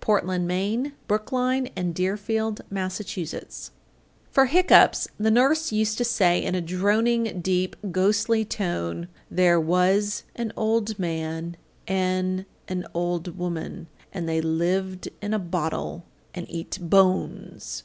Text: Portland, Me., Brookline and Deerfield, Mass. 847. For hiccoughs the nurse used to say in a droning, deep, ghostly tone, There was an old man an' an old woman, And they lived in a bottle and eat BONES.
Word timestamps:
Portland, 0.00 0.48
Me., 0.48 0.90
Brookline 1.06 1.68
and 1.76 1.94
Deerfield, 1.94 2.60
Mass. 2.68 3.00
847. 3.00 3.70
For 4.32 4.46
hiccoughs 4.46 5.06
the 5.16 5.30
nurse 5.30 5.70
used 5.70 5.96
to 5.98 6.04
say 6.04 6.42
in 6.42 6.56
a 6.56 6.60
droning, 6.60 7.40
deep, 7.40 7.76
ghostly 7.92 8.44
tone, 8.44 9.06
There 9.30 9.60
was 9.60 10.24
an 10.34 10.52
old 10.56 10.98
man 10.98 11.56
an' 11.86 12.46
an 12.66 12.84
old 12.94 13.38
woman, 13.38 13.86
And 14.12 14.28
they 14.28 14.40
lived 14.40 15.08
in 15.22 15.32
a 15.32 15.38
bottle 15.38 16.04
and 16.34 16.50
eat 16.50 16.80
BONES. 16.82 17.84